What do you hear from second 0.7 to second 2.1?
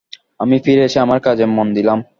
এসে আমার কাজে মন দিলাম।